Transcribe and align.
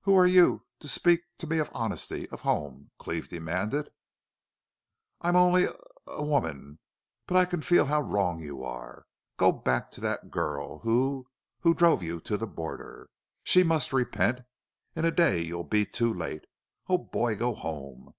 "Who 0.00 0.16
are 0.16 0.26
you 0.26 0.66
to 0.80 0.88
speak 0.88 1.20
to 1.38 1.46
me 1.46 1.58
of 1.58 1.70
honesty 1.72 2.28
of 2.30 2.40
home?" 2.40 2.90
Cleve 2.98 3.28
demanded. 3.28 3.88
"I'm 5.20 5.36
only 5.36 5.66
a 5.66 5.74
a 6.08 6.24
woman.... 6.24 6.80
But 7.28 7.36
I 7.36 7.44
can 7.44 7.60
feel 7.62 7.84
how 7.84 8.00
wrong 8.00 8.40
you 8.40 8.64
are.... 8.64 9.06
Go 9.36 9.52
back 9.52 9.92
to 9.92 10.00
that 10.00 10.28
girl 10.28 10.80
who 10.80 11.28
who 11.60 11.72
drove 11.72 12.02
you 12.02 12.18
to 12.20 12.36
the 12.36 12.48
border.... 12.48 13.10
She 13.44 13.62
must 13.62 13.92
repent. 13.92 14.40
In 14.96 15.04
a 15.04 15.12
day 15.12 15.40
you'll 15.40 15.62
be 15.62 15.86
too 15.86 16.12
late.... 16.12 16.46
Oh, 16.88 16.98
boy, 16.98 17.36
go 17.36 17.54
home! 17.54 18.14